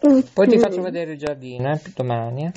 Poi 0.00 0.48
ti 0.48 0.58
faccio 0.58 0.80
vedere 0.82 1.12
il 1.12 1.18
giardino, 1.18 1.70
eh, 1.72 1.80
domani. 1.94 2.46
eh. 2.46 2.52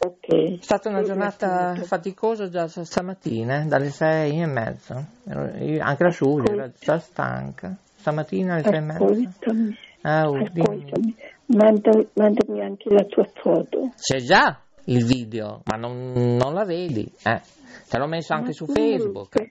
Ok. 0.00 0.58
È 0.60 0.62
stata 0.62 0.88
una 0.90 1.02
giornata 1.02 1.74
faticosa 1.82 2.48
già 2.48 2.68
st- 2.68 2.82
stamattina, 2.82 3.62
eh, 3.62 3.64
dalle 3.64 3.90
sei 3.90 4.40
e 4.40 4.46
mezza. 4.46 5.04
Io- 5.24 5.82
Anche 5.82 6.02
la 6.04 6.10
Giulia 6.10 6.52
era 6.52 6.70
già 6.78 6.98
stanca. 6.98 7.74
Stamattina 7.96 8.54
alle 8.54 8.62
sei 8.62 8.76
e 8.76 8.80
mezza. 8.80 9.04
Ah, 10.02 10.28
oh, 10.28 10.36
ascoltami. 10.36 11.16
Manda- 11.46 12.04
mandami 12.14 12.60
anche 12.62 12.90
la 12.90 13.04
tua 13.04 13.24
foto. 13.34 13.92
C'è 13.98 14.18
già 14.18 14.60
il 14.84 15.04
video, 15.04 15.62
ma 15.64 15.76
non, 15.76 16.12
non 16.12 16.52
la 16.54 16.64
vedi. 16.64 17.10
Eh. 17.24 17.40
Te 17.88 17.98
l'ho 17.98 18.06
messo 18.06 18.34
anche 18.34 18.48
Ma 18.48 18.52
su 18.52 18.66
Facebook. 18.66 19.36
sì. 19.36 19.50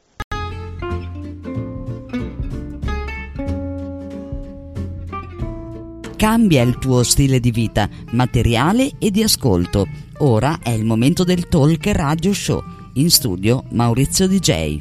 Cambia 6.21 6.61
il 6.61 6.77
tuo 6.77 7.01
stile 7.01 7.39
di 7.39 7.49
vita, 7.49 7.89
materiale 8.11 8.91
e 8.99 9.09
di 9.09 9.23
ascolto. 9.23 9.87
Ora 10.19 10.59
è 10.61 10.69
il 10.69 10.85
momento 10.85 11.23
del 11.23 11.47
Talk 11.47 11.83
Radio 11.87 12.31
Show. 12.31 12.61
In 12.93 13.09
studio 13.09 13.63
Maurizio 13.69 14.27
DJ. 14.27 14.79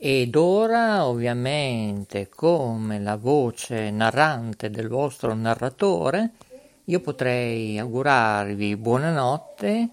Ed 0.00 0.34
ora, 0.34 1.06
ovviamente, 1.06 2.28
come 2.28 2.98
la 2.98 3.14
voce 3.14 3.88
narrante 3.92 4.68
del 4.68 4.88
vostro 4.88 5.32
narratore, 5.32 6.32
io 6.86 6.98
potrei 6.98 7.78
augurarvi 7.78 8.76
buonanotte, 8.76 9.88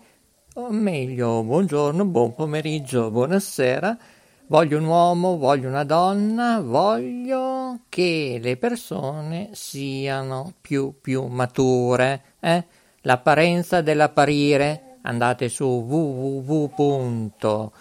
o 0.55 0.71
meglio, 0.71 1.43
buongiorno, 1.43 2.05
buon 2.05 2.33
pomeriggio, 2.33 3.11
buonasera. 3.11 3.97
Voglio 4.53 4.77
un 4.77 4.85
uomo, 4.85 5.37
voglio 5.37 5.67
una 5.67 5.83
donna, 5.83 6.61
voglio 6.61 7.79
che 7.89 8.37
le 8.39 8.55
persone 8.55 9.49
siano 9.53 10.53
più 10.61 10.99
più 11.01 11.25
mature, 11.25 12.21
eh? 12.39 12.63
L'apparenza 13.01 13.81
dell'apparire. 13.81 14.99
Andate 15.01 15.49
su 15.49 15.65
www. 15.65 17.71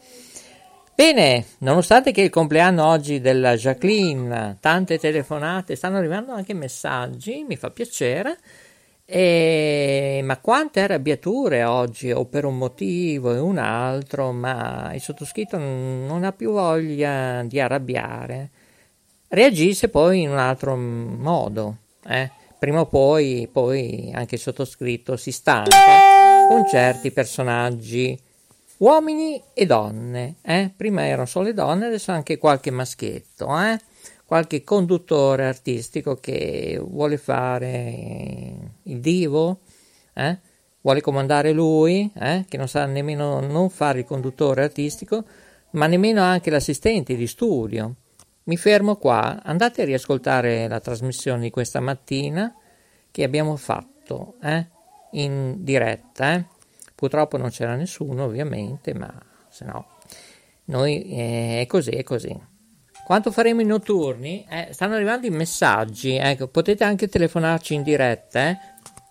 Bene, 0.98 1.44
nonostante 1.58 2.10
che 2.10 2.22
il 2.22 2.28
compleanno 2.28 2.84
oggi 2.84 3.20
della 3.20 3.54
Jacqueline, 3.54 4.56
tante 4.58 4.98
telefonate, 4.98 5.76
stanno 5.76 5.96
arrivando 5.96 6.32
anche 6.32 6.54
messaggi, 6.54 7.44
mi 7.48 7.54
fa 7.54 7.70
piacere, 7.70 8.36
e, 9.04 10.20
ma 10.24 10.38
quante 10.38 10.80
arrabbiature 10.80 11.62
oggi, 11.62 12.10
o 12.10 12.24
per 12.24 12.44
un 12.44 12.58
motivo 12.58 13.32
e 13.32 13.38
un 13.38 13.58
altro, 13.58 14.32
ma 14.32 14.90
il 14.92 15.00
sottoscritto 15.00 15.56
non 15.56 16.24
ha 16.24 16.32
più 16.32 16.50
voglia 16.50 17.44
di 17.44 17.60
arrabbiare, 17.60 18.50
reagisce 19.28 19.88
poi 19.90 20.22
in 20.22 20.30
un 20.30 20.38
altro 20.38 20.74
modo. 20.76 21.76
Eh? 22.08 22.28
Prima 22.58 22.80
o 22.80 22.86
poi, 22.86 23.48
poi 23.52 24.10
anche 24.12 24.34
il 24.34 24.40
sottoscritto 24.40 25.16
si 25.16 25.30
stanca 25.30 26.48
con 26.48 26.66
certi 26.66 27.12
personaggi 27.12 28.26
uomini 28.78 29.42
e 29.54 29.66
donne. 29.66 30.36
Eh? 30.42 30.72
Prima 30.76 31.06
erano 31.06 31.26
solo 31.26 31.46
le 31.46 31.54
donne, 31.54 31.86
adesso 31.86 32.12
anche 32.12 32.38
qualche 32.38 32.70
maschietto, 32.70 33.48
eh? 33.60 33.78
qualche 34.24 34.62
conduttore 34.62 35.46
artistico 35.46 36.16
che 36.16 36.80
vuole 36.82 37.16
fare 37.16 38.72
il 38.82 39.00
divo, 39.00 39.60
eh? 40.14 40.38
vuole 40.80 41.00
comandare 41.00 41.52
lui, 41.52 42.10
eh? 42.14 42.44
che 42.48 42.56
non 42.56 42.68
sa 42.68 42.84
nemmeno 42.86 43.40
non 43.40 43.70
fare 43.70 44.00
il 44.00 44.04
conduttore 44.04 44.64
artistico, 44.64 45.24
ma 45.70 45.86
nemmeno 45.86 46.22
anche 46.22 46.50
l'assistente 46.50 47.16
di 47.16 47.26
studio. 47.26 47.94
Mi 48.44 48.56
fermo 48.56 48.96
qua, 48.96 49.42
andate 49.42 49.82
a 49.82 49.84
riascoltare 49.84 50.68
la 50.68 50.80
trasmissione 50.80 51.42
di 51.42 51.50
questa 51.50 51.80
mattina 51.80 52.54
che 53.10 53.22
abbiamo 53.22 53.56
fatto 53.56 54.36
eh? 54.42 54.66
in 55.12 55.56
diretta. 55.58 56.46
Purtroppo 56.98 57.36
non 57.36 57.50
c'era 57.50 57.76
nessuno, 57.76 58.24
ovviamente, 58.24 58.92
ma 58.92 59.08
se 59.48 59.64
no, 59.64 59.86
noi 60.64 61.04
eh, 61.12 61.60
è 61.60 61.66
così, 61.66 61.90
è 61.90 62.02
così. 62.02 62.36
Quanto 63.04 63.30
faremo 63.30 63.60
i 63.60 63.64
notturni? 63.64 64.44
Eh, 64.50 64.70
stanno 64.72 64.96
arrivando 64.96 65.28
i 65.28 65.30
messaggi, 65.30 66.16
ecco, 66.16 66.48
potete 66.48 66.82
anche 66.82 67.06
telefonarci 67.06 67.74
in 67.74 67.84
diretta. 67.84 68.48
Eh? 68.48 68.58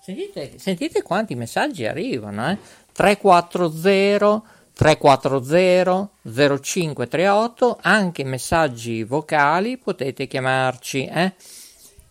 Sentite, 0.02 0.60
sentite 0.60 1.02
quanti 1.02 1.34
messaggi 1.36 1.86
arrivano, 1.86 2.50
eh? 2.50 2.58
340 2.92 4.44
340 4.74 6.10
0538, 6.22 7.80
anche 7.84 8.26
messaggi 8.26 9.06
vocali, 9.06 9.78
potete 9.78 10.28
chiamarci. 10.28 11.06
Eh? 11.06 11.34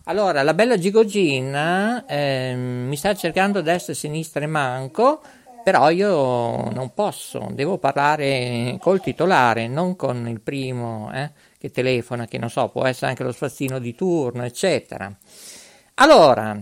Allora, 0.05 0.41
la 0.41 0.55
bella 0.55 0.79
Gigogina 0.79 2.03
eh, 2.07 2.55
mi 2.55 2.95
sta 2.95 3.13
cercando 3.13 3.61
destra 3.61 3.93
e 3.93 3.95
sinistra 3.95 4.43
e 4.43 4.47
manco 4.47 5.21
però 5.67 5.89
io 5.89 6.69
non 6.69 6.93
posso, 6.93 7.49
devo 7.51 7.77
parlare 7.77 8.77
col 8.79 9.01
titolare, 9.01 9.67
non 9.67 9.97
con 9.97 10.25
il 10.29 10.39
primo 10.39 11.11
eh, 11.13 11.31
che 11.59 11.71
telefona, 11.71 12.25
che 12.25 12.37
non 12.37 12.49
so, 12.49 12.69
può 12.69 12.85
essere 12.85 13.07
anche 13.07 13.25
lo 13.25 13.33
spazzino 13.33 13.77
di 13.77 13.93
turno, 13.93 14.45
eccetera. 14.45 15.13
Allora, 15.95 16.57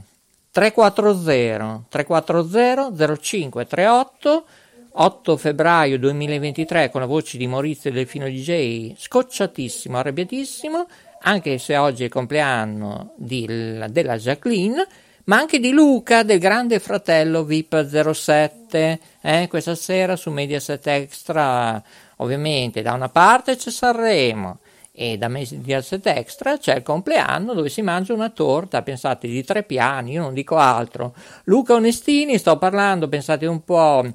340 0.49 1.83
340 1.87 3.19
0538 3.21 4.45
8 4.93 5.37
febbraio 5.37 5.99
2023 5.99 6.89
con 6.89 7.01
la 7.01 7.05
voce 7.05 7.37
di 7.37 7.45
Maurizio 7.45 7.91
Delfino 7.91 8.25
DJ, 8.25 8.95
scocciatissimo, 8.97 9.99
arrabbiatissimo, 9.99 10.87
anche 11.21 11.59
se 11.59 11.77
oggi 11.77 12.01
è 12.01 12.05
il 12.05 12.11
compleanno 12.11 13.13
di, 13.17 13.45
della 13.45 14.17
Jacqueline, 14.17 14.83
ma 15.25 15.37
anche 15.37 15.59
di 15.59 15.71
Luca 15.71 16.23
del 16.23 16.39
grande 16.39 16.79
fratello 16.79 17.43
VIP 17.43 18.11
07 18.13 18.99
eh, 19.21 19.47
questa 19.47 19.75
sera 19.75 20.15
su 20.15 20.29
Mediaset 20.31 20.85
Extra 20.87 21.81
ovviamente 22.17 22.81
da 22.81 22.93
una 22.93 23.09
parte 23.09 23.55
c'è 23.55 23.71
Sanremo 23.71 24.59
e 24.91 25.17
da 25.17 25.27
Mediaset 25.27 26.05
Extra 26.05 26.57
c'è 26.57 26.75
il 26.75 26.83
compleanno 26.83 27.53
dove 27.53 27.69
si 27.69 27.81
mangia 27.81 28.13
una 28.13 28.29
torta 28.29 28.83
pensate 28.83 29.27
di 29.27 29.43
tre 29.43 29.63
piani 29.63 30.13
io 30.13 30.21
non 30.21 30.33
dico 30.33 30.55
altro. 30.55 31.13
Luca 31.45 31.73
Onestini 31.73 32.37
sto 32.37 32.57
parlando 32.57 33.09
pensate 33.09 33.45
un 33.45 33.63
po' 33.63 34.05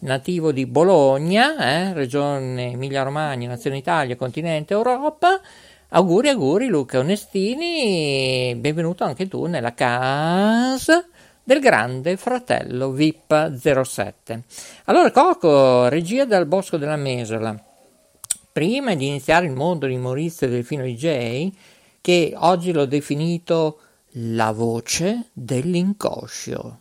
nativo 0.00 0.52
di 0.52 0.66
Bologna 0.66 1.56
eh, 1.58 1.92
regione 1.92 2.72
Emilia 2.72 3.02
Romagna 3.02 3.48
nazione 3.48 3.78
Italia 3.78 4.14
continente 4.16 4.74
Europa 4.74 5.40
Auguri, 5.90 6.28
auguri 6.28 6.66
Luca 6.66 6.98
Onestini, 6.98 8.54
benvenuto 8.58 9.04
anche 9.04 9.26
tu 9.26 9.46
nella 9.46 9.72
casa 9.72 11.08
del 11.42 11.60
grande 11.60 12.18
fratello 12.18 12.90
VIP 12.90 13.56
07. 13.56 14.42
Allora 14.84 15.10
Coco, 15.10 15.88
regia 15.88 16.26
dal 16.26 16.44
Bosco 16.44 16.76
della 16.76 16.96
Mesola, 16.96 17.58
prima 18.52 18.94
di 18.94 19.06
iniziare 19.06 19.46
il 19.46 19.52
mondo 19.52 19.86
di 19.86 19.96
Maurizio 19.96 20.46
Delfino 20.46 20.82
DJ, 20.82 21.50
che 22.02 22.34
oggi 22.36 22.70
l'ho 22.70 22.84
definito 22.84 23.78
la 24.10 24.52
voce 24.52 25.30
dell'inconscio. 25.32 26.80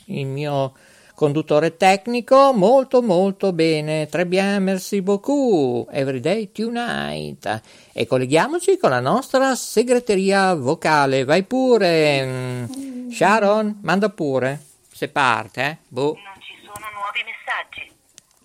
il 0.06 0.26
mio 0.26 0.72
conduttore 1.16 1.78
tecnico, 1.78 2.52
molto 2.52 3.00
molto 3.00 3.54
bene, 3.54 4.06
très 4.06 4.26
bien, 4.26 4.62
merci 4.62 5.00
beaucoup, 5.00 5.88
everyday 5.90 6.52
tonight. 6.52 7.62
E 7.92 8.06
colleghiamoci 8.06 8.76
con 8.76 8.90
la 8.90 9.00
nostra 9.00 9.54
segreteria 9.54 10.54
vocale, 10.54 11.24
vai 11.24 11.42
pure, 11.42 12.68
Sharon, 13.10 13.78
manda 13.82 14.10
pure, 14.10 14.60
se 14.92 15.08
parte, 15.08 15.62
eh, 15.62 15.78
boh. 15.88 16.12
Non 16.22 16.38
ci 16.40 16.54
sono 16.60 16.86
nuovi 16.92 17.24
messaggi. 17.24 17.90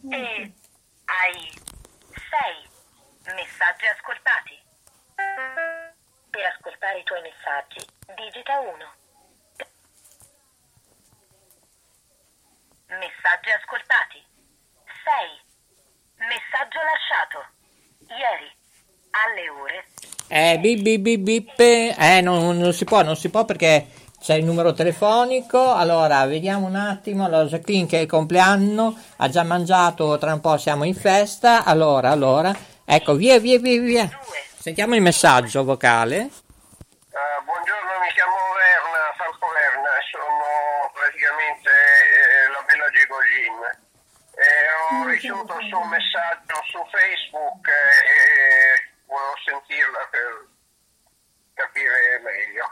E 0.09 0.51
hai 1.05 1.51
sei 2.31 3.35
messaggi 3.35 3.85
ascoltati. 3.85 4.55
Per 6.31 6.45
ascoltare 6.55 6.99
i 6.99 7.03
tuoi 7.03 7.21
messaggi, 7.21 7.85
digita 8.15 8.59
1. 8.61 9.00
Messaggi 12.91 13.49
ascoltati. 13.55 14.19
6. 15.03 16.27
Messaggio 16.27 16.79
lasciato. 16.83 17.39
Ieri, 18.11 18.51
alle 19.11 19.49
ore. 19.49 19.85
Eh, 20.27 20.59
bip 20.59 20.81
bip 20.81 21.01
bip 21.01 21.21
bip. 21.21 21.59
Eh, 21.59 22.21
non, 22.21 22.57
non 22.57 22.73
si 22.73 22.85
può, 22.85 23.01
non 23.01 23.15
si 23.15 23.29
può 23.29 23.45
perché 23.45 23.87
c'è 24.21 24.35
il 24.35 24.45
numero 24.45 24.71
telefonico, 24.71 25.73
allora 25.73 26.23
vediamo 26.27 26.67
un 26.67 26.75
attimo, 26.75 27.25
allora 27.25 27.45
Jacqueline 27.45 27.87
che 27.87 27.97
è 27.97 28.01
il 28.01 28.07
compleanno, 28.07 28.95
ha 29.17 29.29
già 29.29 29.41
mangiato, 29.41 30.17
tra 30.19 30.31
un 30.31 30.39
po' 30.39 30.57
siamo 30.57 30.83
in 30.83 30.93
festa, 30.93 31.63
allora, 31.63 32.11
allora, 32.11 32.55
ecco, 32.85 33.15
via, 33.15 33.39
via, 33.39 33.57
via, 33.57 33.81
via. 33.81 34.19
Sentiamo 34.59 34.93
il 34.93 35.01
messaggio 35.01 35.63
vocale. 35.63 36.17
Uh, 36.19 37.43
buongiorno, 37.43 37.91
mi 37.97 38.11
chiamo 38.13 38.37
Verna, 38.53 39.11
Franco 39.17 39.47
Verna, 39.57 39.89
sono 40.11 40.91
praticamente 40.93 41.69
eh, 41.73 42.51
la 42.53 42.61
bella 42.61 42.85
Gigogin. 42.93 43.89
Ho 45.21 45.45
ricevuto 45.45 45.53
il 45.59 45.67
suo 45.69 45.83
messaggio 45.85 46.57
su 46.65 46.81
Facebook 46.89 47.67
e 47.69 48.89
volevo 49.05 49.37
sentirla 49.45 50.01
per 50.09 50.49
capire 51.53 52.17
meglio. 52.25 52.65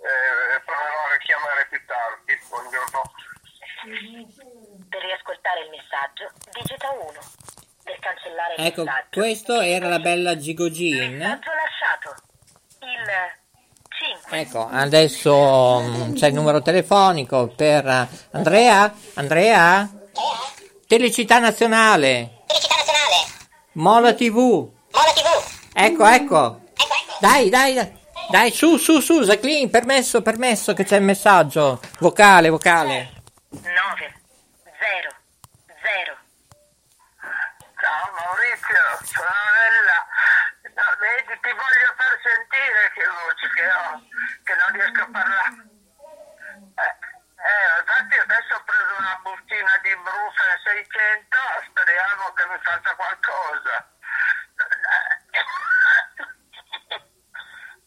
Eh, 0.00 0.56
proverò 0.64 0.96
a 1.04 1.12
richiamare 1.12 1.66
più 1.68 1.76
tardi. 1.84 2.32
Buongiorno. 2.48 3.00
Per 4.88 5.00
riascoltare 5.02 5.60
il 5.60 5.68
messaggio, 5.68 6.32
digita 6.56 6.88
1. 6.88 7.12
Per 7.84 7.98
cancellare 8.00 8.54
il 8.56 8.64
Ecco, 8.64 8.84
messaggio. 8.84 9.20
questo 9.20 9.60
era 9.60 9.88
la 9.88 9.98
bella 9.98 10.38
Gigogin. 10.38 11.18
Messaggio 11.20 11.50
lasciato. 11.52 12.16
Il 12.80 13.04
5. 13.92 14.40
Ecco, 14.40 14.68
adesso 14.72 15.80
mm, 15.84 16.14
c'è 16.14 16.28
il 16.28 16.34
numero 16.34 16.62
telefonico 16.62 17.48
per 17.48 17.84
Andrea, 18.32 18.90
Andrea, 19.16 19.86
Telecità 20.88 21.38
Nazionale, 21.38 22.44
Felicità 22.46 22.76
nazionale, 22.76 23.50
Mola 23.72 24.14
TV, 24.14 24.36
Mola 24.38 25.12
TV, 25.12 25.28
ecco, 25.74 26.06
ecco, 26.06 26.06
ecco 26.06 26.32
ecco, 26.32 26.60
dai, 27.20 27.50
dai, 27.50 27.74
dai, 27.74 27.92
dai, 28.30 28.50
su, 28.50 28.78
su, 28.78 29.00
su, 29.00 29.20
Jacqueline, 29.20 29.68
permesso, 29.68 30.22
permesso 30.22 30.72
che 30.72 30.84
c'è 30.84 30.96
il 30.96 31.02
messaggio, 31.02 31.82
vocale, 31.98 32.48
vocale. 32.48 33.20
9. 33.50 33.60
0. 33.60 35.12
0. 35.68 36.16
Ciao 37.20 38.04
Maurizio, 38.16 38.80
sono 39.04 39.28
Nella. 39.28 40.00
No, 40.72 40.88
vedi, 41.04 41.36
ti 41.36 41.52
voglio 41.52 41.90
far 42.00 42.16
sentire 42.24 42.80
che 42.96 43.04
voce 43.04 43.46
che 43.52 43.66
ho, 43.68 43.92
che 44.40 44.54
non 44.56 44.72
riesco 44.72 45.02
a 45.04 45.08
parlare. 45.12 45.68
Eh, 46.80 46.96
eh, 47.44 47.76
infatti 47.76 48.16
adesso 48.24 48.56
una 49.08 49.20
bustina 49.22 49.78
di 49.80 49.96
Brufen 49.96 50.60
600, 50.64 51.38
speriamo 51.70 52.30
che 52.34 52.46
mi 52.46 52.58
faccia 52.62 52.94
qualcosa. 52.94 53.88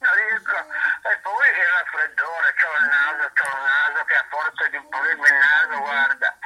Non 0.02 0.16
riesco. 0.16 0.58
E 0.58 1.18
poi 1.22 1.48
il 1.48 1.64
raffreddore, 1.64 2.54
c'ho 2.56 2.74
il 2.74 2.86
naso, 2.86 3.32
c'ho 3.36 3.56
il 3.56 3.62
naso 3.62 4.04
che 4.06 4.16
a 4.16 4.26
forza 4.32 4.68
di 4.70 4.82
pulirmi 4.82 5.28
il 5.28 5.34
naso, 5.36 5.78
guarda. 5.78 6.38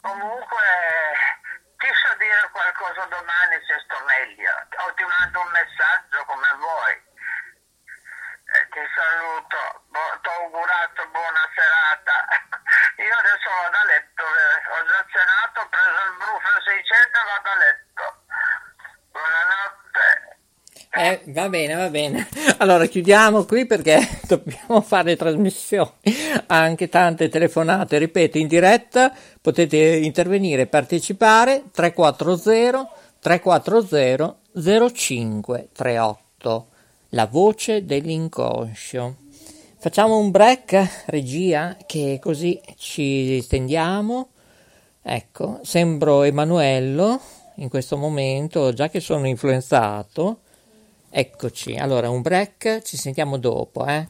Comunque, 0.00 0.64
ti 1.78 1.86
so 1.94 2.12
dire 2.16 2.50
qualcosa 2.50 3.04
domani 3.04 3.64
se 3.64 3.78
sto 3.84 4.02
meglio. 4.04 4.66
O 4.78 4.92
ti 4.94 5.04
mando 5.04 5.40
un 5.42 5.50
messaggio 5.52 6.24
come 6.24 6.52
vuoi. 6.58 7.10
Eh, 8.52 8.68
ti 8.68 8.80
saluto, 8.96 9.82
Bo- 9.86 10.18
ti 10.20 10.28
ho 10.28 10.32
augurato 10.42 11.06
buona 11.08 11.48
serata. 11.54 12.26
Io 12.96 13.16
adesso 13.16 13.48
vado 13.50 13.76
a 13.78 13.84
letto, 13.84 14.22
eh. 14.22 14.68
ho 14.68 14.84
già 14.86 15.04
cenato, 15.10 15.60
ho 15.60 15.68
preso 15.68 16.04
il 16.06 16.12
Brufen 16.18 16.60
600 16.62 17.18
e 17.18 17.24
vado 17.24 17.50
a 17.50 17.54
letto. 17.56 18.24
Buonanotte. 19.10 20.36
Eh, 21.02 21.20
va 21.32 21.48
bene, 21.48 21.74
va 21.74 21.90
bene. 21.90 22.28
Allora 22.58 22.86
chiudiamo 22.86 23.44
qui 23.44 23.66
perché 23.66 23.98
dobbiamo 24.28 24.80
fare 24.82 25.16
trasmissioni, 25.16 25.90
anche 26.46 26.88
tante 26.88 27.28
telefonate, 27.28 27.98
ripeto, 27.98 28.38
in 28.38 28.46
diretta, 28.46 29.12
potete 29.40 29.96
intervenire, 29.96 30.68
partecipare 30.68 31.64
340 31.72 32.88
340 33.18 34.36
0538, 34.52 36.66
la 37.08 37.26
voce 37.26 37.84
dell'inconscio. 37.84 39.16
Facciamo 39.78 40.18
un 40.18 40.30
break, 40.30 41.06
regia, 41.06 41.76
che 41.84 42.20
così 42.22 42.60
ci 42.76 43.42
stendiamo. 43.42 44.28
Ecco, 45.02 45.58
sembro 45.64 46.22
Emanuello 46.22 47.20
in 47.56 47.68
questo 47.68 47.96
momento, 47.96 48.72
già 48.72 48.88
che 48.88 49.00
sono 49.00 49.26
influenzato. 49.26 50.42
Eccoci, 51.14 51.74
allora 51.74 52.08
un 52.08 52.22
break, 52.22 52.80
ci 52.82 52.96
sentiamo 52.96 53.36
dopo, 53.36 53.84
eh. 53.84 54.08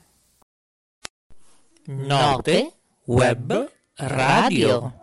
Note 1.86 2.72
web 3.06 3.72
radio. 3.96 5.00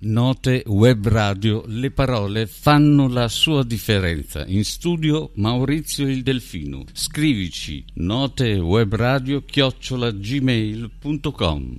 Note 0.00 0.62
web 0.66 1.08
radio, 1.08 1.64
le 1.66 1.90
parole 1.90 2.46
fanno 2.46 3.08
la 3.08 3.26
sua 3.26 3.64
differenza. 3.64 4.46
In 4.46 4.64
studio 4.64 5.32
Maurizio 5.34 6.06
il 6.06 6.22
Delfino. 6.22 6.84
Scrivici 6.92 7.84
notewebradio 7.94 9.42
chiocciola 9.44 10.12
gmail.com. 10.12 11.76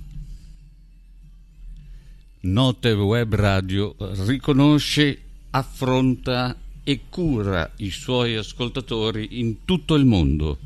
Note 2.42 2.90
web 2.92 3.34
radio 3.34 3.96
riconosce, 3.98 5.29
affronta 5.50 6.56
e 6.84 7.00
cura 7.08 7.70
i 7.76 7.90
suoi 7.90 8.36
ascoltatori 8.36 9.40
in 9.40 9.64
tutto 9.64 9.94
il 9.94 10.04
mondo. 10.04 10.58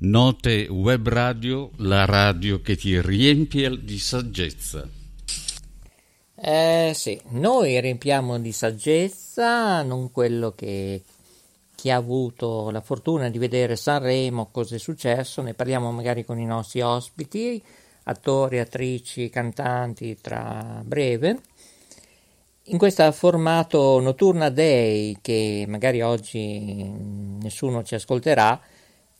Note 0.00 0.66
web 0.70 1.08
radio, 1.08 1.70
la 1.76 2.04
radio 2.04 2.60
che 2.60 2.76
ti 2.76 3.00
riempie 3.00 3.82
di 3.82 3.98
saggezza. 3.98 4.88
Eh 6.40 6.92
sì, 6.94 7.20
noi 7.30 7.80
riempiamo 7.80 8.38
di 8.38 8.52
saggezza, 8.52 9.82
non 9.82 10.12
quello 10.12 10.52
che 10.52 11.02
chi 11.74 11.90
ha 11.90 11.96
avuto 11.96 12.70
la 12.70 12.80
fortuna 12.80 13.28
di 13.28 13.38
vedere 13.38 13.74
Sanremo, 13.74 14.48
cosa 14.52 14.76
è 14.76 14.78
successo, 14.78 15.42
ne 15.42 15.54
parliamo 15.54 15.90
magari 15.90 16.24
con 16.24 16.38
i 16.38 16.44
nostri 16.44 16.80
ospiti, 16.80 17.60
attori, 18.04 18.60
attrici, 18.60 19.28
cantanti 19.30 20.16
tra 20.20 20.80
breve. 20.84 21.40
In 22.70 22.76
questo 22.76 23.10
formato 23.12 23.98
Notturna 23.98 24.50
Day, 24.50 25.16
che 25.22 25.64
magari 25.66 26.02
oggi 26.02 26.84
nessuno 27.40 27.82
ci 27.82 27.94
ascolterà 27.94 28.60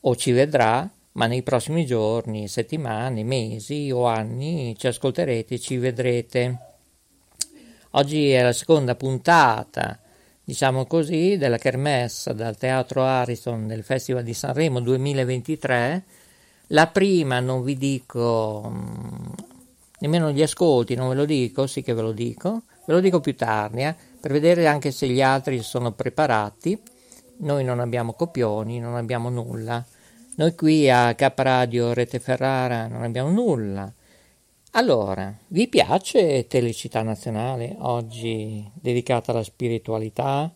o 0.01 0.15
ci 0.15 0.31
vedrà, 0.31 0.87
ma 1.13 1.25
nei 1.25 1.41
prossimi 1.41 1.83
giorni, 1.83 2.47
settimane, 2.47 3.23
mesi 3.23 3.89
o 3.89 4.05
anni 4.05 4.75
ci 4.77 4.85
ascolterete, 4.85 5.57
ci 5.57 5.77
vedrete. 5.77 6.57
Oggi 7.91 8.29
è 8.29 8.43
la 8.43 8.53
seconda 8.53 8.93
puntata, 8.93 9.99
diciamo 10.43 10.85
così, 10.85 11.37
della 11.37 11.57
Kermesse 11.57 12.35
dal 12.35 12.55
Teatro 12.55 13.03
Ariston 13.03 13.65
del 13.65 13.81
Festival 13.81 14.21
di 14.21 14.35
Sanremo 14.35 14.79
2023. 14.79 16.03
La 16.67 16.85
prima 16.85 17.39
non 17.39 17.63
vi 17.63 17.75
dico 17.75 18.69
mh, 18.69 19.33
nemmeno 20.01 20.29
gli 20.29 20.43
ascolti, 20.43 20.93
non 20.93 21.09
ve 21.09 21.15
lo 21.15 21.25
dico, 21.25 21.65
sì 21.65 21.81
che 21.81 21.95
ve 21.95 22.01
lo 22.03 22.11
dico, 22.11 22.61
ve 22.89 22.95
lo 22.95 23.01
dico 23.01 23.19
più 23.19 23.35
tardi, 23.35 23.83
eh, 23.83 23.95
per 24.19 24.31
vedere 24.31 24.65
anche 24.65 24.89
se 24.89 25.07
gli 25.07 25.21
altri 25.21 25.61
sono 25.61 25.91
preparati. 25.91 26.81
Noi 27.37 27.63
non 27.63 27.79
abbiamo 27.79 28.13
copioni, 28.13 28.79
non 28.79 28.95
abbiamo 28.95 29.29
nulla. 29.29 29.85
Noi 30.37 30.55
qui 30.55 30.89
a 30.89 31.13
Capradio 31.13 31.93
Rete 31.93 32.19
Ferrara 32.19 32.87
non 32.87 33.03
abbiamo 33.03 33.29
nulla. 33.29 33.93
Allora, 34.71 35.31
vi 35.49 35.67
piace 35.67 36.47
Telecità 36.47 37.03
Nazionale 37.03 37.75
oggi 37.77 38.67
dedicata 38.73 39.33
alla 39.33 39.43
spiritualità? 39.43 40.51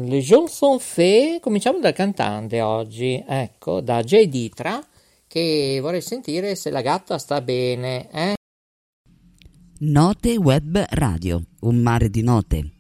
le 0.04 0.18
Johnson 0.18 0.80
Fe, 0.80 1.38
cominciamo 1.40 1.78
dal 1.78 1.92
cantante 1.92 2.60
oggi, 2.60 3.22
ecco, 3.24 3.80
da 3.80 4.02
Jay 4.02 4.28
Ditra, 4.28 4.84
che 5.28 5.78
vorrei 5.80 6.00
sentire 6.00 6.56
se 6.56 6.70
la 6.70 6.80
gatta 6.80 7.18
sta 7.18 7.40
bene, 7.40 8.10
eh? 8.10 8.34
Note 9.78 10.36
Web 10.36 10.86
Radio, 10.90 11.40
un 11.60 11.76
mare 11.76 12.10
di 12.10 12.22
note. 12.22 12.72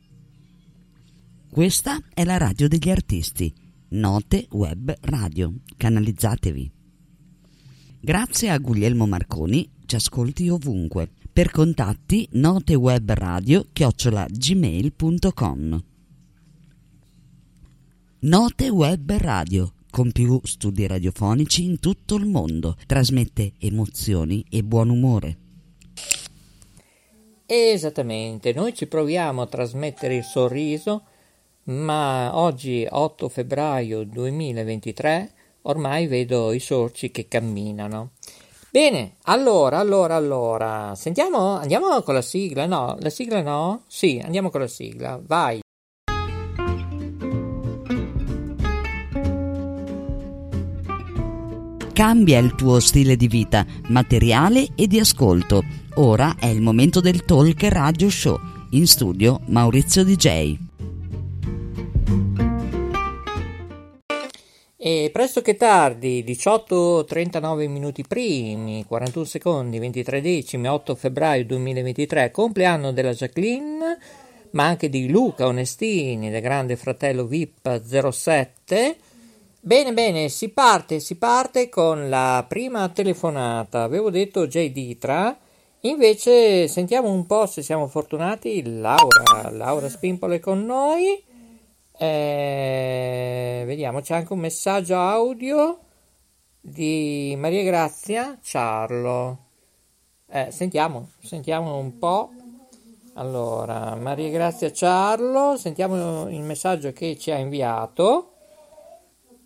Questa 1.48 2.00
è 2.12 2.24
la 2.24 2.36
radio 2.36 2.66
degli 2.66 2.90
artisti. 2.90 3.54
Note 3.90 4.48
Web 4.50 4.92
Radio, 5.02 5.58
canalizzatevi. 5.76 6.72
Grazie 8.00 8.50
a 8.50 8.58
Guglielmo 8.58 9.06
Marconi, 9.06 9.70
ci 9.86 9.94
ascolti 9.94 10.48
ovunque. 10.48 11.10
Per 11.36 11.50
contatti 11.50 12.26
notewebradio 12.32 13.66
chiocciola 13.70 14.24
gmail.com 14.26 15.84
Note 18.20 18.68
Web 18.70 19.12
Radio, 19.18 19.74
con 19.90 20.12
più 20.12 20.40
studi 20.44 20.86
radiofonici 20.86 21.62
in 21.62 21.78
tutto 21.78 22.14
il 22.14 22.24
mondo. 22.24 22.74
Trasmette 22.86 23.52
emozioni 23.58 24.46
e 24.48 24.62
buon 24.62 24.88
umore. 24.88 25.36
Esattamente, 27.44 28.54
noi 28.54 28.74
ci 28.74 28.86
proviamo 28.86 29.42
a 29.42 29.46
trasmettere 29.46 30.16
il 30.16 30.24
sorriso, 30.24 31.02
ma 31.64 32.34
oggi 32.34 32.86
8 32.88 33.28
febbraio 33.28 34.04
2023 34.04 35.32
ormai 35.60 36.06
vedo 36.06 36.52
i 36.52 36.60
sorci 36.60 37.10
che 37.10 37.28
camminano. 37.28 38.12
Bene, 38.76 39.14
allora, 39.22 39.78
allora, 39.78 40.16
allora, 40.16 40.92
sentiamo, 40.96 41.56
andiamo 41.56 42.02
con 42.02 42.12
la 42.12 42.20
sigla? 42.20 42.66
No, 42.66 42.98
la 43.00 43.08
sigla 43.08 43.40
no? 43.40 43.84
Sì, 43.86 44.20
andiamo 44.22 44.50
con 44.50 44.60
la 44.60 44.66
sigla, 44.66 45.18
vai. 45.24 45.60
Cambia 51.94 52.38
il 52.38 52.54
tuo 52.54 52.78
stile 52.80 53.16
di 53.16 53.28
vita, 53.28 53.64
materiale 53.88 54.68
e 54.74 54.86
di 54.86 54.98
ascolto. 54.98 55.64
Ora 55.94 56.36
è 56.38 56.44
il 56.44 56.60
momento 56.60 57.00
del 57.00 57.24
Talk 57.24 57.62
Radio 57.62 58.10
Show. 58.10 58.38
In 58.72 58.86
studio 58.86 59.40
Maurizio 59.46 60.04
DJ. 60.04 60.65
E 64.78 65.08
presto 65.12 65.40
che 65.40 65.56
tardi, 65.56 66.22
18.39 66.26 67.68
minuti 67.68 68.04
primi, 68.06 68.84
41 68.86 69.24
secondi, 69.24 69.78
23 69.78 70.20
decimi, 70.20 70.68
8 70.68 70.94
febbraio 70.94 71.46
2023, 71.46 72.30
compleanno 72.30 72.92
della 72.92 73.12
Jacqueline, 73.12 73.98
ma 74.50 74.64
anche 74.64 74.88
di 74.88 75.08
Luca 75.08 75.46
Onestini, 75.46 76.28
del 76.30 76.42
grande 76.42 76.76
fratello 76.76 77.26
VIP 77.26 77.82
07, 77.82 78.96
Bene, 79.66 79.92
bene, 79.92 80.28
si 80.28 80.50
parte, 80.50 81.00
si 81.00 81.16
parte 81.16 81.68
con 81.68 82.08
la 82.08 82.44
prima 82.46 82.88
telefonata. 82.90 83.82
Avevo 83.82 84.10
detto 84.10 84.46
J. 84.46 84.70
Ditra, 84.70 85.36
invece 85.80 86.68
sentiamo 86.68 87.10
un 87.10 87.26
po' 87.26 87.46
se 87.46 87.62
siamo 87.62 87.88
fortunati. 87.88 88.62
Laura, 88.64 89.50
Laura 89.50 89.88
Spimpolo 89.88 90.34
è 90.34 90.38
con 90.38 90.64
noi. 90.64 91.20
Eh, 91.98 93.45
vediamo, 93.76 94.00
c'è 94.00 94.14
anche 94.14 94.32
un 94.32 94.38
messaggio 94.38 94.98
audio 94.98 95.78
di 96.62 97.34
Maria 97.36 97.62
Grazia 97.62 98.38
Ciarlo. 98.42 99.38
Eh, 100.30 100.50
sentiamo, 100.50 101.10
sentiamo 101.20 101.76
un 101.76 101.98
po'. 101.98 102.32
Allora, 103.16 103.94
Maria 103.96 104.30
Grazia 104.30 104.72
Ciarlo, 104.72 105.58
sentiamo 105.58 106.26
il 106.30 106.40
messaggio 106.40 106.90
che 106.94 107.18
ci 107.18 107.30
ha 107.30 107.36
inviato. 107.36 108.32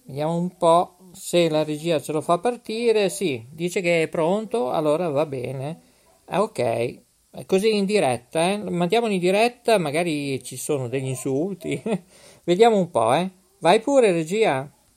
Vediamo 0.04 0.36
un 0.36 0.56
po' 0.56 0.94
se 1.10 1.48
la 1.48 1.64
regia 1.64 2.00
ce 2.00 2.12
lo 2.12 2.20
fa 2.20 2.38
partire. 2.38 3.08
Sì, 3.08 3.44
dice 3.50 3.80
che 3.80 4.02
è 4.04 4.08
pronto, 4.08 4.70
allora 4.70 5.08
va 5.08 5.26
bene. 5.26 5.80
Ah, 6.26 6.40
ok, 6.42 7.00
così 7.46 7.74
in 7.74 7.84
diretta, 7.84 8.48
eh? 8.48 8.58
mandiamolo 8.58 9.12
in 9.12 9.18
diretta, 9.18 9.76
magari 9.78 10.40
ci 10.44 10.56
sono 10.56 10.86
degli 10.86 11.08
insulti. 11.08 11.82
Vediamo 12.44 12.78
un 12.78 12.90
po', 12.90 13.12
eh. 13.14 13.38
Vai 13.60 13.78
pure, 13.78 14.10
regia. 14.10 14.72